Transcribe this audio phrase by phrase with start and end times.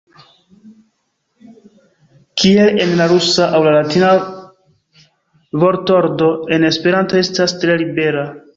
[2.43, 4.09] Kiel en la rusa aŭ la latina,
[5.65, 8.29] vortordo en Esperanto estas tre libera.